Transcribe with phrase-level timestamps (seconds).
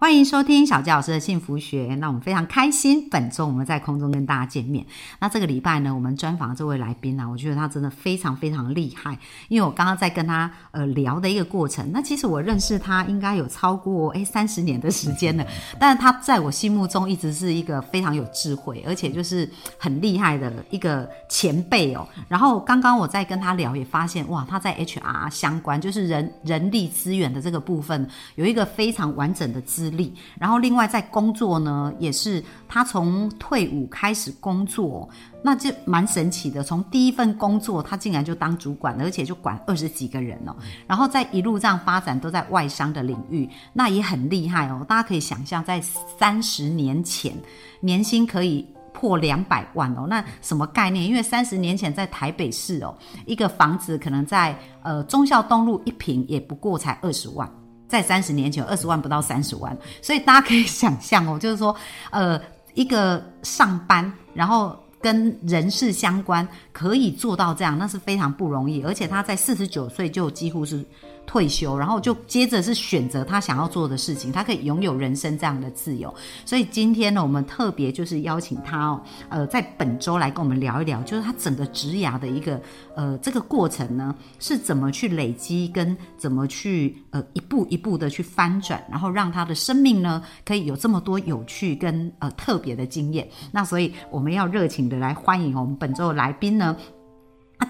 [0.00, 1.94] 欢迎收听小杰老师的幸福学。
[1.96, 4.82] 那我们非常开心，本周我们在空中跟大家见面。
[5.18, 9.18] 那这个礼拜呢，我们专访这位来宾呢，我觉得他真的非常非常厉害。
[9.48, 15.46] 因为我刚刚在跟他呃聊的一个过程，那其实我认识他应该有超过诶三十年的时间了，
[15.78, 19.46] 但是他在我心目中一直是一个非常有智慧，而且就是
[19.76, 22.08] 很厉害的一个前辈哦。
[22.26, 29.89] 然后刚刚我在跟他聊，也发现哇，他在 HR 相关，就是人人力资源的这个部分，有一个非常完整的资。
[29.90, 35.08] 力，然后另外在工作呢，也是他从退伍开始工作，
[35.42, 36.62] 那就蛮神奇的。
[36.62, 40.54] 从第一份工作，他竟然就当主管，而且就管二十几个人哦。
[40.86, 44.84] 然后在一路这样发展，都在外商的领域，那也很厉害哦。
[44.88, 47.34] 大家可以想象，在三十年前，
[47.80, 50.06] 年薪可以破两百万哦。
[50.08, 51.04] 那什么概念？
[51.04, 52.94] 因为三十年前在台北市哦，
[53.26, 57.50] 一个房子可能在呃忠孝东路一平也不过才二十万。
[57.90, 61.74] 在三十年前，二十万不到三十万，所以大家可以 想象哦，就是说，
[62.10, 62.40] 呃，
[62.74, 70.84] 一个上班，然后跟人事相关，可以做到这样，那是非常不容易，而且他在四十九岁就几乎是。
[71.30, 76.12] 退休，然后就接着是选择他想要做的事情，他可以拥有人生这样的自由。
[76.44, 82.60] 所以今天呢，我们特别就是邀请他哦，呃，在本周来跟我们聊一聊，就是他整个职涯的一个
[82.96, 93.28] 呃这个过程呢，是怎么去累积，跟怎么去呃一步一步的去翻转，然后让他的生命呢可以有这么多有趣跟呃特别的经验。
[93.52, 96.76] 那所以我们要热情的来欢迎我们本周的来宾呢。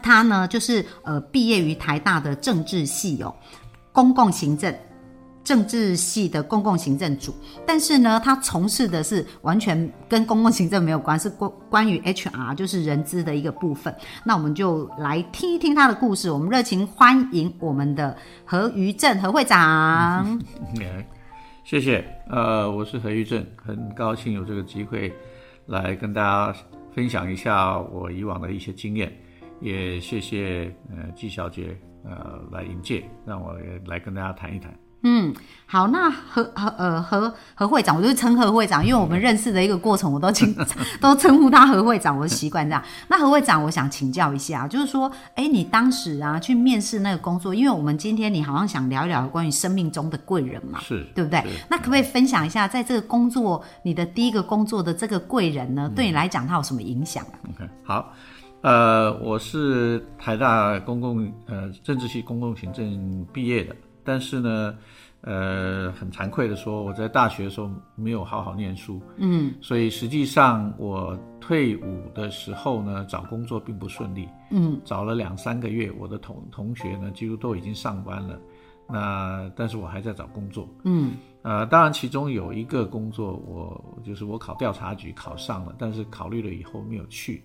[0.03, 3.35] 他呢，就是呃，毕业于台大的政治系哦，
[3.93, 4.75] 公共行政
[5.43, 7.35] 政治系的公共行政组，
[7.67, 13.93] 但是呢，他从事的是完全跟公共行政没有关，是关关于 HR，就是人资的一个部分。
[14.23, 16.31] 那我们就来听一听他的故事。
[16.31, 20.41] 我们热情欢迎我们的何于正何会长。
[21.65, 25.13] 谢谢，呃，我是何于正，很高兴有这个机会
[25.67, 26.55] 来跟大家
[26.95, 29.11] 分享一下我以往的一些经验。
[29.61, 33.55] 也谢谢呃季小姐呃来迎接，让我
[33.87, 34.73] 来跟大家谈一谈。
[35.03, 35.35] 嗯，
[35.65, 40.55] 好，那何何呃何何会长，我就称何会长，因为我们认识的一个过程，我都请
[41.01, 42.85] 都称呼他何会长，我习惯这样。
[43.09, 51.43] 那何会长，我想请教一下，就是说，哎，你当时啊去面试那个工作，因为我们今天你好像想聊一聊关于生命中的贵人嘛，是对不对？
[51.71, 58.13] 那可不可以分享一下，在这个工作，你的第一个工作的这个贵人呢，对你来讲他有什么影响？OK，好。
[58.63, 64.77] 呃，我是台大公共呃政治系公共行政毕业的，但是呢，
[65.23, 78.39] 呃，很惭愧的说，我在大学的时候没有好好念书，嗯，所以实际上我退伍的时候呢，找工作并不顺利，嗯，找了两三个月，我的同同学呢几乎都已经上班了，
[78.87, 87.43] 那但是我还在找工作，嗯，呃，当然其中有一个工作，我就是我考调查局考上了，但是考虑了以后没有去。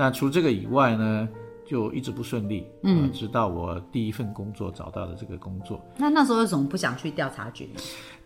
[0.00, 1.28] 那除这个以外呢，
[1.66, 5.78] 就一直不顺利，嗯，直到我第一份工作找到了这个工作。
[5.98, 7.80] 那那时候为什么不想去调查局呢？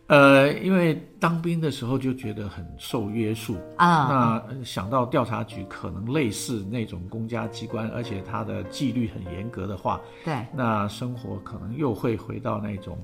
[0.07, 4.45] 呃，因为当兵的时候就觉得很受约束啊。
[4.49, 12.97] 那想到调查局可能类似那种公家机关，而且它的纪律很严格的话，对，那生活可能又会回到那种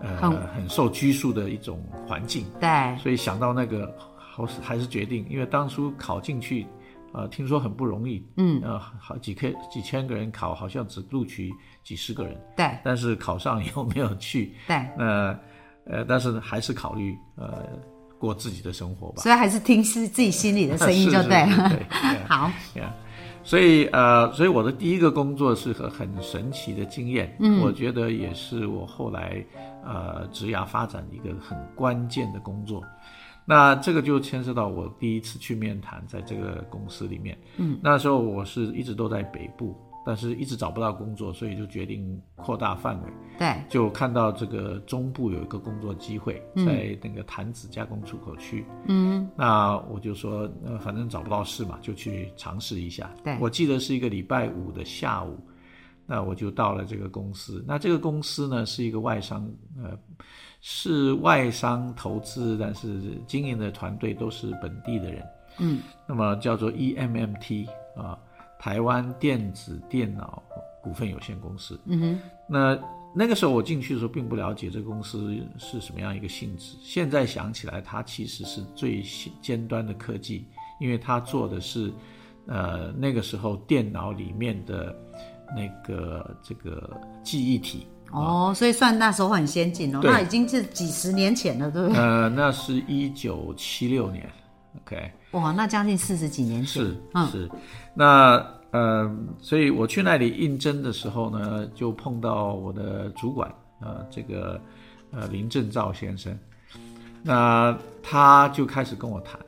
[0.00, 0.16] 呃
[0.54, 2.46] 很受拘束的一种环境。
[2.58, 6.66] 对，所以想到那个，还是还是决定，因为当初考进去。
[7.16, 11.50] 呃，听说很不容易，嗯，呃，好几千几千个人考，好像只录取
[11.82, 15.38] 几十个人，对，但是考上以后没有去，对，那
[15.86, 17.64] 呃，但是还是考虑呃
[18.18, 21.86] 过自己的生活吧，所以还是听是自己心里的声音就对了，对，
[22.28, 22.50] 好，
[23.42, 29.42] 所以呃，所以我的第一个工作是个很神奇的经验，嗯，我觉得也是我后来
[29.84, 32.82] 呃职涯发展一个很关键的工作。
[33.48, 39.72] 那这个就牵涉到我第一次去面谈，在这个公司里面，嗯，那时候我是一直都在北部，
[40.04, 43.08] 但是一直找不到工作，所以就决定扩大范围，
[43.38, 53.08] 对，就看到这个中部有一个工作机会，在那个潭子加工出口区，嗯，那我就说，呃，反正找不到事嘛，就去尝试一下。
[53.22, 55.38] 对，我记得是一个礼拜五的下午，
[56.04, 57.64] 那我就到了这个公司。
[57.64, 59.48] 那这个公司呢，是一个外商，
[59.80, 59.96] 呃。
[60.68, 65.24] 是外商投资，但是经营的团队都是本地的人。
[65.58, 68.18] 嗯，那么叫做 EMMT 啊，
[68.58, 70.42] 台湾电子电脑
[70.82, 71.78] 股份有限公司。
[71.84, 72.76] 嗯哼，那
[73.14, 76.76] 那个时候我进去的时候并不了解这个公司是什么样一个性质。
[76.82, 79.04] 现在想起来，它其实是最
[79.40, 80.48] 尖端的科技，
[80.80, 81.92] 因为它做的是，
[82.48, 84.92] 呃，那个时候电脑里面的
[85.54, 87.86] 那个这个记忆体。
[88.12, 91.98] 哦，所以算那时候很先进哦，那已经是几十年前了，对不对？
[91.98, 94.28] 呃，那是一九七六年
[94.80, 95.12] ，OK。
[95.32, 96.84] 哇，那将近四十几年前。
[96.84, 96.96] 是，
[97.30, 97.50] 是。
[97.94, 104.60] 那呃，所以我去那里应征的时候呢，就碰到我的主管，呃，这个
[105.10, 106.36] 呃林正照先生。
[107.22, 109.38] 那他就开始跟我谈，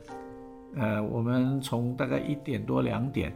[0.75, 3.33] 呃，我们从大概一点多两点，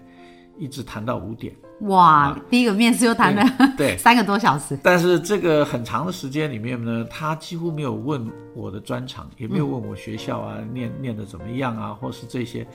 [0.59, 1.55] 一直谈到五点。
[1.81, 3.43] 哇，第一个面试又谈了
[3.77, 8.25] 对 三个多小时，但是这个很长的时间里面呢，他几乎没有问
[8.55, 12.65] 我的专长，也没有问我学校啊念念的怎么样啊，或是这些。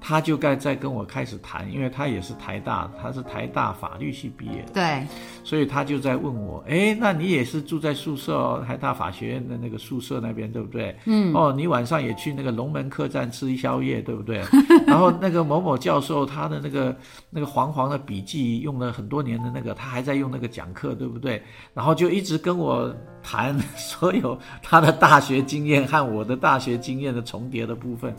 [0.00, 5.06] 他就该在跟我开始谈，因为他也是台大，他是台大法律系毕业的，对，
[5.42, 10.96] 所以他就在问我，哎，那你也是住在宿舍哦，台大法学院的那个宿舍那边，对不对？
[11.06, 14.42] 嗯，哦，你晚上也去那个龙门客栈吃宵夜，对不对？
[14.86, 16.96] 然后那个某某教授他的那个
[17.30, 21.42] 那个黄黄的笔记用了很多年的那个，他还在用那个讲课，对不对？
[21.74, 28.14] 然后就一直跟我谈 所有他的大学经验和我的大学经验的重叠的部分。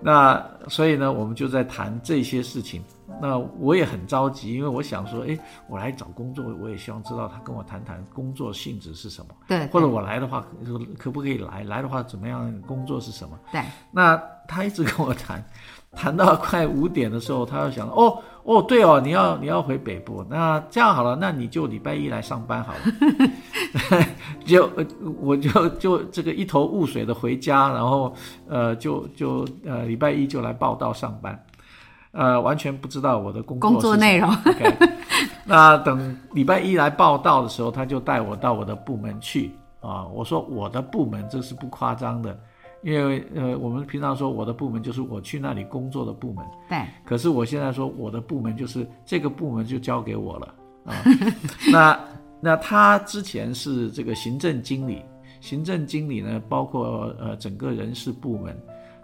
[0.00, 2.82] 那所以呢，我们就在谈这些事情。
[3.20, 9.28] 那我也很着急，因为我想说，哎，我来找工作，我也希望知道他跟我谈谈工作性质是什么。
[9.48, 9.66] 对。
[9.68, 10.44] 或者我来的话，
[10.98, 11.64] 可不可以来？
[11.64, 12.52] 来的话怎么样？
[12.62, 13.38] 工作是什么？
[13.52, 13.60] 对。
[13.90, 15.44] 那他一直跟我谈，
[15.92, 18.22] 谈到快五点的时候，他又想，哦。
[18.44, 24.06] 哦，对哦，你要你要回北部，那这样好了，那你就礼拜一来上班好了，
[24.46, 24.70] 就
[25.20, 28.14] 我就就这个一头雾水的回家，然后
[28.48, 31.44] 呃就就呃礼拜一就来报道上班，
[32.16, 34.34] 呃完全不知道我的工作工作内容。
[35.44, 42.36] 那等礼拜一来报道的时候，他就带我到我的部门去啊，我说我的部门这是不夸张的。
[42.82, 46.78] 因为呃，我们平常说我的部门就是我去那里工作的部门，对。
[47.04, 50.54] 可是我现在说我的部门就是这个部门就交给我了
[50.84, 50.94] 啊。
[51.72, 51.98] 那
[52.40, 55.02] 那他之前是这个行政经理，
[55.40, 58.56] 行政经理呢包括呃整个人事部门，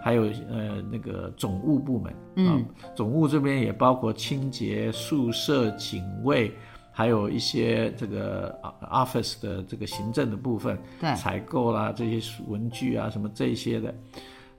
[0.02, 2.64] 还有呃那个总务部门，嗯，
[2.94, 6.52] 总务这边也包括清洁、宿舍、警卫。
[6.94, 8.54] 还有一些这个
[8.90, 13.94] office 的这个行政的部分，对，采购啦这些文具啊什么这些的，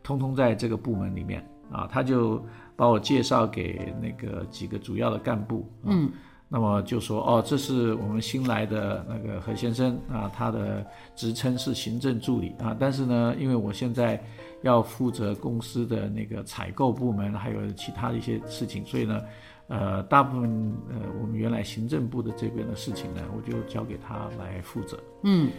[0.01, 2.43] 通通在这个部门里面啊，他就
[2.75, 6.11] 把我介绍给那个几个主要的干部，嗯，
[6.49, 10.83] 那么就说哦，这是我们新来的那个何先生啊，他的
[11.15, 14.19] 职称是行政助理啊，但是呢，因为我现在
[14.63, 19.21] 要负责公司的那个采购部门，还有其他的一些事情，所以呢。
[19.69, 25.01] 呃，大部分呃，我们原来行政部的这边的事情呢，我就交给他来负责。
[25.23, 25.49] 嗯，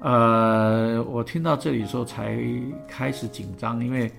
[0.00, 2.40] 呃，我听到这里时候才
[2.86, 4.10] 开始紧张，因为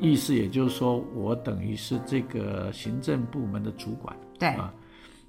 [0.00, 4.16] 意思也就是说我等于是这个行政部门的主管。
[4.38, 4.72] 对啊，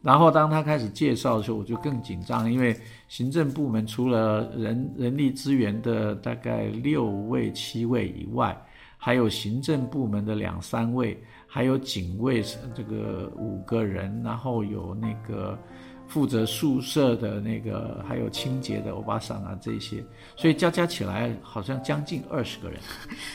[0.06, 2.80] 然后当他开始介绍的时候，我就更紧张，因为
[3.10, 8.56] 行政部门除了人人力资源的大概六位七位以外，
[8.98, 11.22] 还有行政部门的两三位。
[11.48, 12.44] 还有警卫
[12.76, 15.58] 这个五个人，然后有那个
[16.06, 20.04] 负责宿舍的那个，还有清洁的欧巴桑啊这些，
[20.36, 22.78] 所以加加起来好像将近二十个人。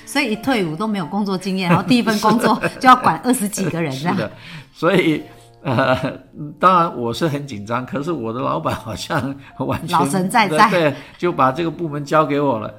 [0.05, 4.31] 所以一退伍都没有工作经验，然后第一份工作就要管二十几个人，是的。
[4.75, 5.23] 所以
[5.63, 6.19] 呃，
[6.59, 12.75] 当然我是很紧张，可是我的老板好像完全老神在在，对，就把这个部门交给我了。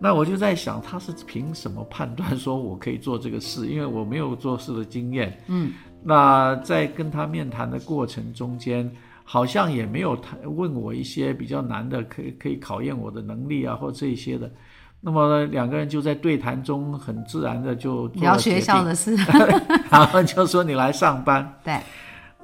[0.00, 3.66] 那我就在想，他是凭什么判断说我可以做这个事？
[3.66, 5.36] 因为我没有做事的经验。
[5.46, 5.72] 嗯，
[6.02, 8.90] 那在跟他面谈的过程中间，
[9.24, 14.50] 好像也没有他问我一些比较难的，可以可以考验我的能力啊，或这些的。
[15.00, 19.16] 那么两个人就在对谈中很自然的就聊学校的事，
[19.90, 21.54] 然后就说你来上班。
[21.62, 21.78] 对，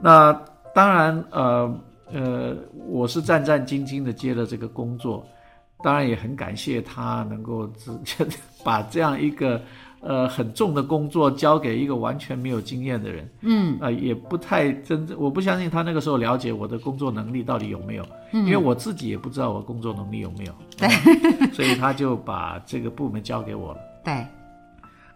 [0.00, 0.32] 那
[0.74, 1.80] 当然，呃
[2.12, 2.56] 呃，
[2.88, 5.26] 我是战战兢兢的接了这个工作。
[5.82, 7.68] 当然也很感谢他能够
[8.64, 9.60] 把这样一个
[10.04, 20.88] 呃很重的工作交给一个完全没有经验的人，嗯，啊也不太真正，我不相信他那个时候了解我的工作能力到底有没有，因为我自己也不知道我工作能力有没有，对，
[21.52, 24.24] 所以他就把这个部门交给我了， 对。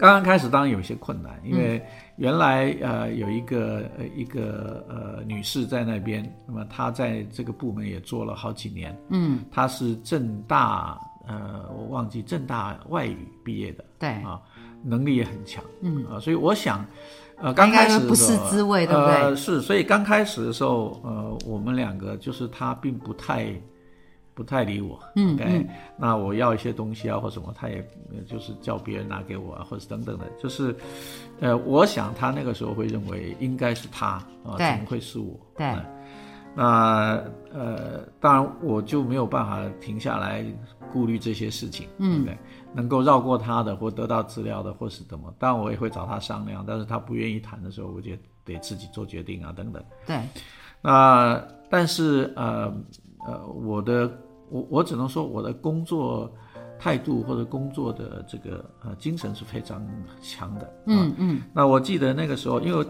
[0.01, 1.85] 刚刚开始当然有些困难，因为
[2.19, 14.11] 原来呃有一个呃一个呃女士在那边，那么她在这个部门也做了好几年，嗯，她是正大呃我忘记正大外语毕业的，对。
[14.23, 14.41] 啊，
[14.83, 16.85] 能力也很强，嗯啊，所以我想
[17.37, 19.37] 呃刚开始不是滋味，对不对？
[19.37, 23.53] 是，所以刚开始的时候呃我们两个就是他并不太
[24.35, 24.99] 不太理我。
[25.17, 25.67] 嗯，OK，
[25.97, 27.85] 那我要一些东西啊或什么，他也
[28.27, 30.75] 就是叫别人拿给我啊，或者等等的，就是
[31.41, 34.07] 呃，我想他那个时候会认为应该是他
[34.45, 35.39] 啊，怎么会是我？
[35.57, 35.75] 对。
[36.55, 40.45] 那呃，当然我就没有办法停下来
[40.93, 42.37] 顾虑这些事情，嗯，对，
[42.73, 48.11] 能够绕过他的或得到资料的或是怎么，当然我也会找他商量，但是他不愿意谈的时候，我就
[48.45, 49.83] 得自己做决定啊，等等。
[50.07, 50.21] 对，
[50.81, 52.73] 那但是呃
[53.27, 54.11] 呃，我的
[54.51, 56.31] 我我只能说我的工作。
[56.79, 59.85] 态度或者工作的这个呃精神是非常
[60.23, 61.43] 强的，嗯嗯。
[61.53, 62.87] 那我记得那个时候，因为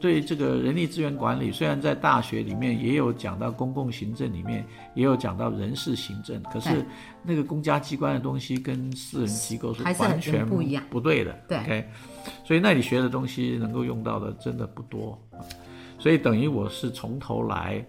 [0.00, 4.64] 对这个人力资源管理，虽然在大学里面也有讲到公共行政里面
[4.94, 6.84] 也有讲到人事行政，可是
[7.22, 11.38] 那个公家机关的东西跟私人机构是完全不一样，不对的。
[11.46, 11.88] 对，OK。
[12.44, 15.16] 所以那里学的东西能够用到的真的不多，
[15.98, 17.84] 所以等于我是从头来，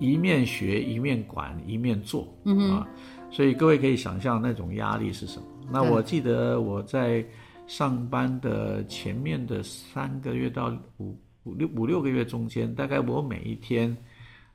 [0.00, 2.86] 一面学一面管一面做，嗯啊。
[3.30, 5.46] 所以各位可以想象那种压力是什么？
[5.70, 7.24] 那我记得我在
[7.68, 13.96] 上班的前面的三个月到五五六五六个月中间，大概我每一天，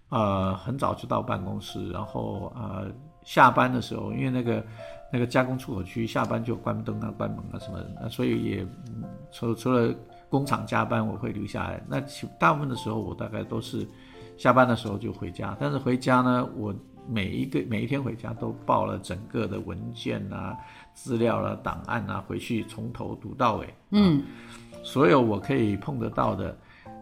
[0.10, 2.91] 呃，很早就到办公室，然后呃，
[3.24, 4.65] 下班的时候，因为那个
[5.10, 8.67] 那个加工出口区下班就关灯啊、关门啊什么的，所以也
[9.32, 9.96] 除除了
[10.29, 12.01] 工厂加班我会留下来，那
[12.38, 13.88] 大部分的时候我大概都是
[14.36, 16.75] 下班的时候就回家，但是回家呢，我。
[17.07, 20.57] 每一个每一天回家都报了整个的文件啊、
[20.93, 23.74] 资料啊、档案啊，回去从头读到尾。
[23.91, 24.24] 嗯，
[24.83, 26.57] 所有我可以碰得到的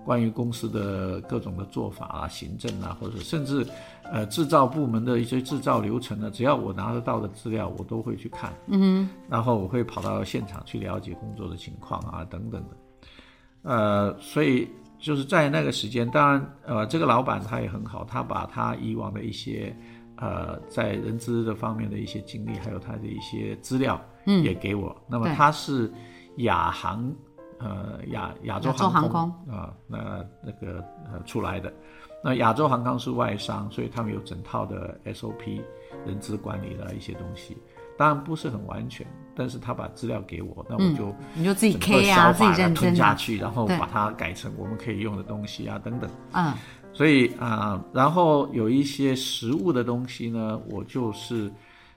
[0.06, 3.66] 关于公司的各种的做法啊、行政啊，或者甚至
[4.04, 8.54] 呃制造部门的一些制造流程呢，只要我拿得到的资料，我都会去看。
[8.68, 12.78] 嗯，然后我会跑到现场去了解工作的情况啊，等等的。
[13.62, 14.68] 呃，所以
[15.04, 19.76] 就是在那个时间，当然呃，这个老板他也很好，他把他以往的一些。
[20.16, 24.96] 呃，在人资的方面的一些经历，还有他的一些资料，嗯，也给我。
[25.08, 25.92] 那么他是
[26.38, 27.14] 亚航，
[27.58, 30.82] 呃，亚亚洲航空啊，那那个
[31.12, 31.74] 呃出来的。
[32.24, 35.60] 那亚洲航空是外商，所以他们有整套的 SOP
[36.06, 37.58] 人资管理的一些东西。
[37.98, 46.10] 当然不是很完全，但是他把资料给我，那我就你就自己 K 啊，自己认吞下去，然后把它改成我们可以用的东西啊，等等。
[46.34, 46.54] 嗯。
[46.96, 51.52] 所以啊，然后有一些实物的东西呢，我就是，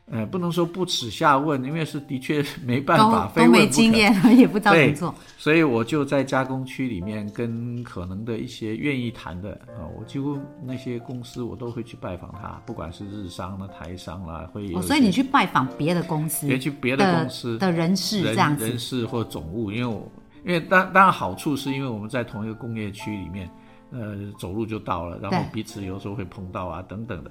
[0.08, 5.14] 呃，不能说不耻下问，因为是的确没办法，都没经验，也不知道怎么做。
[5.36, 14.80] 所以我就在加工区里面跟可能的一些愿意谈的啊，我几乎那些公司我都会去拜访他，不管是日商啦、台商啦，会有。
[14.80, 20.08] 所以你去拜访别的公司，别去别的公司的人事这样子，人事或总务，因为我
[20.44, 23.50] 因为当当然好处是因为我们在同一个工业区里面。
[23.92, 27.30] 呃，走路就到了，然后彼此有时候会碰到啊，等等的。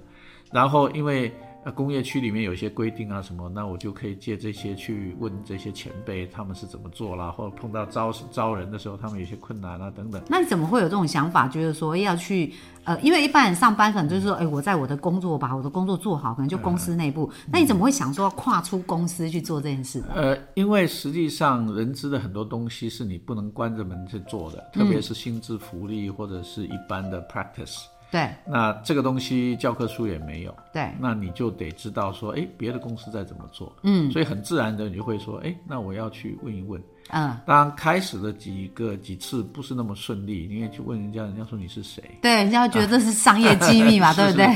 [0.53, 1.31] 然后因为
[1.71, 10.21] 工业区里面有一些规定啊什么，那我就可以借这些去问这些前辈他们是怎么做啦，或者碰到招招人的时候，他们有些困难啊等等。
[10.27, 12.53] 那你怎么会有这种想法，觉得说要去？
[12.83, 17.27] 呃，因为一般人上班可能就是说，哎，我在我的工作把我的工作做好，可能就公司内部。
[17.51, 20.03] 那你怎么会想说要跨出公司去做这件事？
[20.13, 27.85] 呃，因为实际上人资的很多东西是你不能关着门去做的，特别是薪资福利或者是一般的 practice。
[28.15, 28.29] 对。
[28.47, 30.55] 那这个东西教科书也没有。
[30.71, 30.89] 对。
[30.99, 33.75] 那你就得知道说，哎，别的公司在怎么做。
[33.83, 34.09] 嗯。
[34.09, 36.81] 所以很自然的你就会说，哎，那我要去问一问。
[37.09, 42.03] 嗯，当然开始的几个几次不是那么顺利，因为去问人家，人家说你是谁？
[42.21, 44.47] 对，人家觉得这是商业机密嘛，对不对？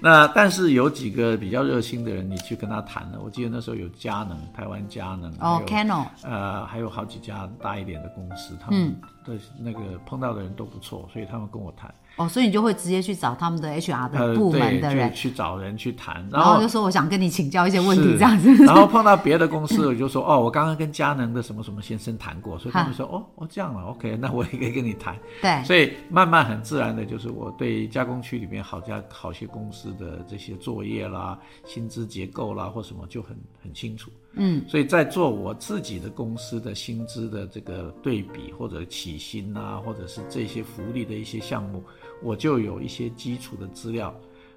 [0.00, 3.20] 那但是有几个比较热心的人，你去跟他谈了。
[3.24, 8.94] 我记得那时候有佳能，台湾佳能，哦，Canon，呃，还有好几家大一点的公司，他们
[9.24, 11.92] 的那个碰到的人都不错，所以他们跟我谈。
[12.16, 18.54] 哦，所以你就会直接去找他们的 HR 的部门的人去找人去谈，然后就说我想跟你请教一些问题这样子。
[18.64, 25.16] 然后碰到别的公司，我就说哦，我刚刚跟佳能的什么什么先生谈过，所以他们说哦哦这样了，OK，那我也可以跟你谈。
[25.40, 34.10] 对，所以慢慢很自然的，就是我对加工区里面好家好些公司的这些作业啦、薪资结构啦或什么就很很清楚。
[34.32, 41.80] 嗯，所以在做我自己的公司的薪资的这个对比或者起薪啊，或者是这些福利的一些项目。
[42.20, 44.12] 我就有一些基础的资料，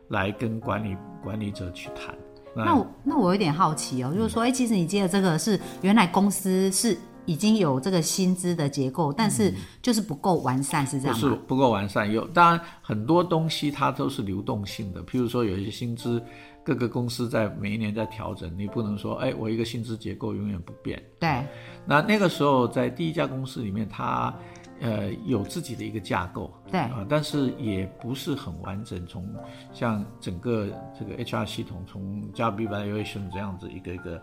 [0.08, 2.16] 来跟管理管理者去谈。
[2.56, 9.54] 那我那我有点好奇哦，就是说，哎，其实你接的这个是原来公司是已经有这个薪资的结构，但是
[9.84, 11.20] 就是不够完善，是这样吗？
[11.20, 12.12] 是不够完善。
[12.12, 16.20] 有当然很多东西它都是流动性的，譬如说有一些薪资，
[16.64, 21.00] 各个公司在每一年在调整，你不能说，哎，我一个薪资结构永远不变。
[21.20, 21.46] 对。
[21.86, 24.34] 那那个时候在第一家公司里面，它。
[24.80, 29.04] 呃有自己的一个架构，对啊、但是也不是很完整。
[29.08, 29.28] 从
[29.74, 34.22] 像整个这个 HR 系统，从 job evaluation 这样子一个一个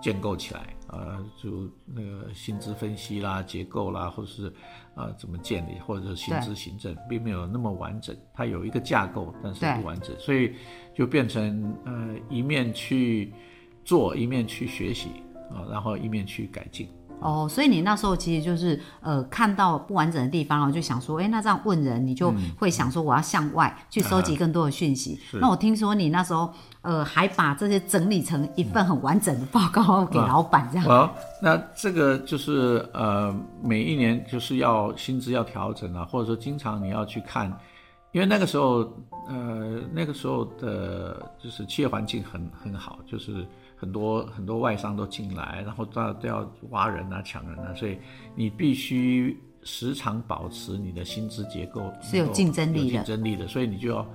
[0.00, 4.48] 建构起来，呃，就那个薪资分析啦、结构啦，或者是
[4.94, 8.16] 啊、呃怎么建立，或者是薪资行政，并没有那么完整。
[8.34, 10.54] 它有一个架构，但是不完整，所以
[10.94, 13.32] 就变成呃一面去
[13.84, 15.08] 做，一面去学习
[15.50, 16.88] 啊、然后一面去改进。
[17.22, 25.18] 哦，所以你那时候其实就是呃看到不完整的地方，然后就想说，哎，那这样问人，你就会想说我要向外去收集更多的讯息。
[25.40, 26.52] 那我听说你那时候
[26.82, 30.84] 呃还把这些整理成一份很完整的报告 给老板，这样。
[30.84, 37.46] 好，那这个就是呃，每一年就是要薪资要调整啊，或者说经常你要去看，
[38.10, 38.78] 因为那个时候
[39.28, 43.46] 呃那个时候的就是企业环境很很好，就是
[43.82, 47.98] 很多很多外商都进来，然后都要都要挖人啊、抢人啊，所以
[48.36, 52.84] 你必须时常保持你的薪资结构是有竞争力的。
[52.84, 54.06] 有竞争力的，所以你就要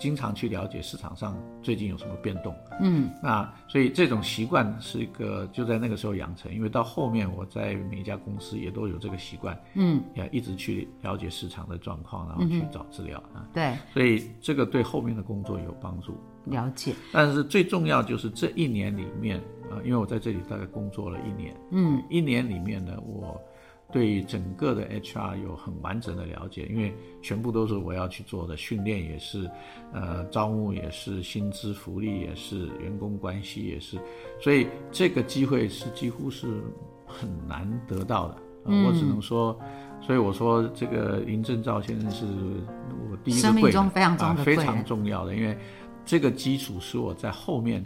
[0.00, 2.52] 经常去了解市场上最近有什么变动。
[2.80, 16.16] 嗯，那所以这种习惯是一个就在那个时候养成，因为到后面我在每一家公司也都有这个习惯，嗯，也一直去了解市场的状况，然后去找资料啊，对，所以这个对后面的工作有帮助。
[16.46, 16.94] 了解。
[17.12, 19.38] 但是最重要就是这一年里面
[19.70, 23.40] 啊、因为我在这里大概工作了一年，嗯，一年里面呢，我
[23.92, 29.50] 对整个的 HR 有很完整的了解，因为全部都是我要去做的，训练也是，
[29.92, 33.98] 呃，招募也是，薪资福利也是，员工关系也是，
[34.40, 36.62] 所以这个机会是几乎是
[37.06, 38.34] 很难得到的。
[38.66, 39.58] 呃我只能说，
[40.02, 42.26] 所以我说这个林正照先生是
[43.10, 45.56] 我第一个生命贵人中非常非常重要的，因为
[46.04, 47.82] 这个基础是我在后面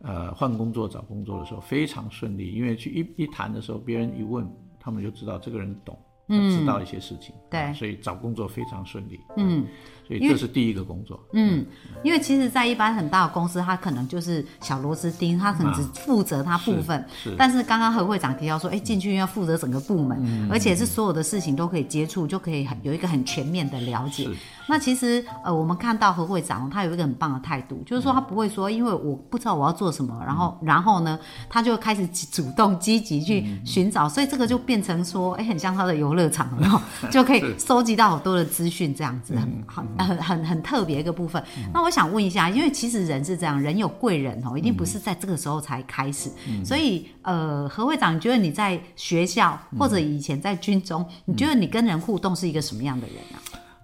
[0.00, 4.50] 呃换工作找工作的时候非常顺利，因为去一一谈的时候，别人一问，
[4.84, 5.98] 他们就知道这个人懂，
[6.28, 7.58] 他知道一些事情，对。
[7.58, 9.66] 啊所以找工作非常顺利，嗯，
[10.06, 11.64] 所以这是第一个工作，嗯，
[12.02, 17.00] 因为其实，在一般很大的公司，他可能就是小螺丝钉，他可能只负责他部分。
[17.00, 17.34] 啊是。
[17.38, 20.48] 但是刚刚何会长提到说，哎，进去要负责整个部门，嗯。
[20.50, 24.24] 而且是所有的事情都可以接触，就可以很有一个很全面的了解。
[24.24, 24.34] 是。
[24.66, 41.42] 那其实呃，我们看到何会长他有一个很棒的态度，就是说他不会说，因为我不知道我要做什么，然后然后呢，他就开始主动积极去寻找，所以这个就变成说，哎，很像他的游乐场，然后 就可以收集到好多的资讯，这样子很很很很很特别一个部分。
[41.72, 46.30] 那我想问一下，因为其实人是这样，人有贵人哦，一定不是在这个时候才开始，
[46.64, 53.36] 所以呃，何会长，你觉得你在学校或者以前在军中，你觉得你跟人互动是一个什么样的人啊？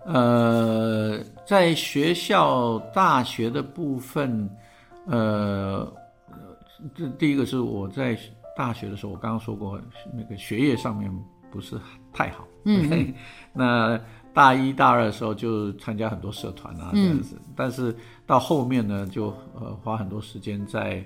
[0.06, 4.48] 呃，在学校、大学的部分，
[5.06, 5.92] 呃，
[6.96, 8.18] 这第一个是我在
[8.56, 9.78] 大学的时候，我刚刚说过，
[10.14, 11.12] 那个学业上面
[11.50, 11.78] 不是
[12.12, 12.46] 太好。
[12.64, 13.14] 嗯，
[13.52, 14.00] 那
[14.32, 17.36] 大一大二的时候就参加很多社团啊，这样子。
[17.56, 17.94] 但是
[18.26, 21.04] 到后面呢，就呃花很多时间在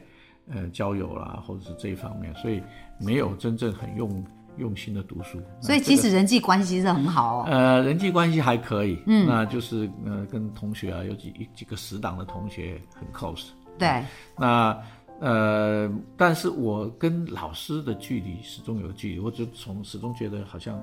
[0.52, 2.62] 呃交友啦，或者是这一方面，所以
[2.98, 4.24] 没有真正很用
[4.58, 5.40] 用心的读书。
[5.60, 7.44] 所以其实人际关系是很好哦。
[7.48, 13.46] 呃，人际关系还可以，嗯，那就是呃，跟同学啊，有几几个死党的同学很 close。
[13.78, 14.04] 对，
[14.38, 14.78] 那
[15.20, 20.78] 呃，但是我跟老师的距离始终有距离，我就从始终觉得好像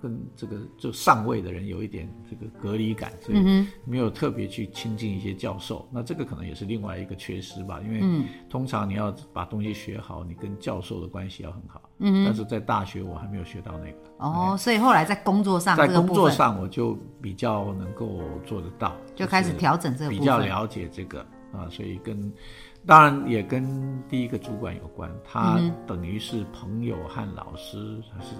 [0.00, 5.88] 跟这个就上位的人有一点这个隔离感，所以没有特别去亲近一些教授。
[5.90, 11.80] 那这个可能也是另外一个缺失吧，因为通常你要把东西学好，你跟教授的关系要很好。
[11.98, 13.96] 嗯，但是在大学我还没有学到那个。
[14.18, 20.26] 哦，所以后来在工作上在工作上我就比较能够做得到，就开始调整这个比。
[20.26, 21.20] 较了解这个
[21.52, 22.32] 啊，所以跟
[22.84, 28.34] 当然也跟第一个主管有关，他嗯等于是朋友和老师，还是，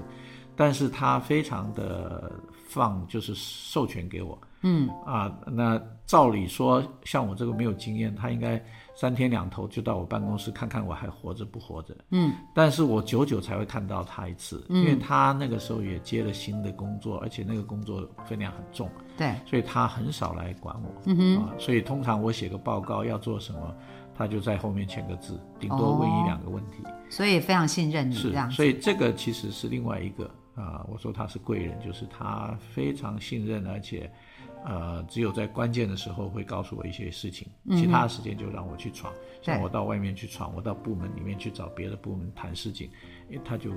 [0.57, 2.33] 但是他非常的
[2.69, 4.89] 放，就是授权给我，嗯。
[5.05, 8.63] 啊，那照理说像我这个没有经验，他应该
[8.95, 23.77] 三天两头就到我办公室看看我还活着不活着，嗯，但是我久久才会看到他一次，因为他那个时候也接了新的工作，而且那个工作分量很重，对，所以他很少来管我，嗯哼，啊，所以通常我写个报告要做什么，
[24.15, 28.57] 他就在后面签个字，顶多问一两个问题，所以非常信任你这是样，子。
[28.57, 34.11] 所以这个其实是另外一个啊、我说他是贵人，就是他非常信任，而且
[34.65, 42.91] 呃，只有在关键的时候会告诉我一些事情，其他的时间就让我去闯，像我到外面去闯，我到部门里面去找别的部门谈事情，
[43.31, 43.71] 诶，他就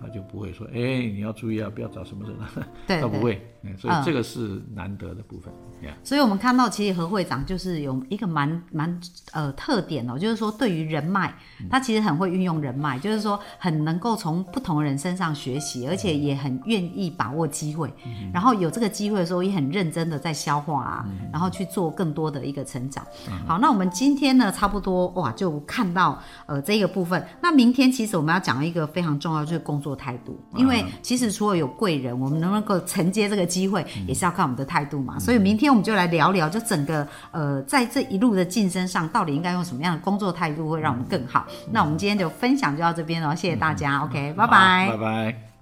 [0.00, 2.50] 他就不会说，哎，你要注意啊，不要找什么人啊，
[2.88, 3.40] 对对他不会，
[3.72, 5.52] 嗯所以这个是难得的部分。
[5.82, 9.00] 呀所以我们看到，其实何会长就是有一个蛮蛮
[9.32, 11.34] 呃特点哦，就是说对于人脉，
[11.70, 17.92] 他其实很会运用人脉，就是说很能够从不同人身上学习，而且也很愿意把握机会，
[18.32, 23.04] 然后有这个机会的时候也很认真的在消化啊，然后去做更多的一个成长。
[23.46, 27.22] 好，那我们今天呢，差不多哇就看到呃这个部分。
[27.42, 35.18] 那明天其实我们要讲一个非常重要，就是工作态度，因为其实除了有贵人，我们能不能够承接这个机会，也是要看我们的态度嘛。
[35.18, 41.46] 所以明天我们就来聊聊，就整个呃在这一路的晋升上，到底应该用什么样的工作态度会让我们更好。
[41.72, 45.55] 那我们今天就分享就到这边了，谢谢大家，OK，拜拜好拜拜。